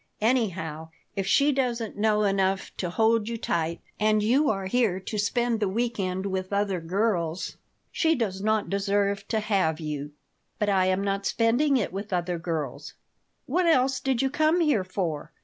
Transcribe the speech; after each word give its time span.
Anyhow, 0.21 0.89
if 1.15 1.27
she 1.27 1.51
doesn't 1.51 1.95
know 1.95 2.23
enough 2.23 2.75
to 2.77 2.89
hold 2.89 3.29
you 3.29 3.37
tight 3.37 3.81
and 3.99 4.23
you 4.23 4.49
are 4.49 4.65
here 4.65 4.99
to 4.99 5.17
spend 5.19 5.61
a 5.61 5.69
week 5.69 5.99
end 5.99 6.25
with 6.25 6.51
other 6.51 6.81
girls, 6.81 7.57
she 7.91 8.15
does 8.15 8.41
not 8.41 8.67
deserve 8.67 9.27
to 9.27 9.39
have 9.39 9.79
you." 9.79 10.13
"But 10.57 10.69
I 10.69 10.87
am 10.87 11.03
not 11.03 11.27
spending 11.27 11.77
it 11.77 11.93
with 11.93 12.11
other 12.11 12.39
girls." 12.39 12.95
"What 13.45 13.67
else 13.67 13.99
did 13.99 14.23
you 14.23 14.31
come 14.31 14.59
here 14.61 14.83
for?" 14.83 15.31